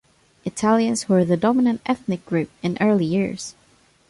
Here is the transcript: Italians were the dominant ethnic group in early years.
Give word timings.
Italians 0.45 1.07
were 1.07 1.23
the 1.23 1.37
dominant 1.37 1.79
ethnic 1.85 2.25
group 2.25 2.49
in 2.63 2.75
early 2.81 3.05
years. 3.05 3.53